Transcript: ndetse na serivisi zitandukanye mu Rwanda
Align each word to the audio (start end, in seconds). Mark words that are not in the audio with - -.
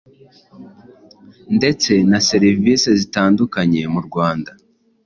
ndetse 1.57 1.91
na 2.09 2.19
serivisi 2.29 2.87
zitandukanye 3.01 3.81
mu 3.93 3.99
Rwanda 4.07 4.51